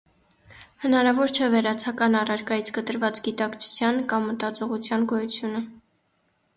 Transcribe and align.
Հնարավոր 0.85 1.33
չէ 1.39 1.49
վերացական, 1.57 2.19
առարկայից 2.21 2.73
կտրված 2.79 3.23
գիտակցության 3.29 4.03
կամ 4.15 4.29
մտածողության 4.33 5.11
գոյությունը։ 5.15 5.67